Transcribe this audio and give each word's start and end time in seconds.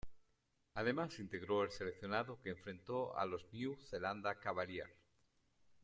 Además 0.73 1.19
integró 1.19 1.61
el 1.61 1.69
seleccionado 1.69 2.41
que 2.41 2.49
enfrentó 2.49 3.15
a 3.15 3.23
los 3.27 3.43
New 3.53 3.75
Zealand 3.75 4.25
Cavaliers. 4.41 4.91